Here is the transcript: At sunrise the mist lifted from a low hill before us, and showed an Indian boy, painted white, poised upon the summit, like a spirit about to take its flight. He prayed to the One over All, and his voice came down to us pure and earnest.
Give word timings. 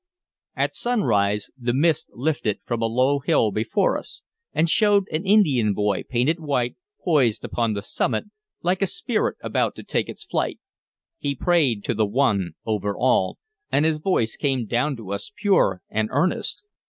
At 0.55 0.75
sunrise 0.75 1.51
the 1.59 1.75
mist 1.75 2.09
lifted 2.13 2.59
from 2.65 2.81
a 2.81 2.87
low 2.87 3.19
hill 3.19 3.51
before 3.51 3.95
us, 3.99 4.23
and 4.51 4.67
showed 4.67 5.05
an 5.11 5.27
Indian 5.27 5.75
boy, 5.75 6.01
painted 6.09 6.39
white, 6.39 6.75
poised 7.05 7.45
upon 7.45 7.73
the 7.73 7.83
summit, 7.83 8.23
like 8.63 8.81
a 8.81 8.87
spirit 8.87 9.37
about 9.43 9.75
to 9.75 9.83
take 9.83 10.09
its 10.09 10.23
flight. 10.23 10.57
He 11.19 11.35
prayed 11.35 11.83
to 11.83 11.93
the 11.93 12.07
One 12.07 12.53
over 12.65 12.97
All, 12.97 13.37
and 13.71 13.85
his 13.85 13.99
voice 13.99 14.35
came 14.37 14.65
down 14.65 14.95
to 14.97 15.13
us 15.13 15.31
pure 15.37 15.83
and 15.87 16.09
earnest. 16.11 16.65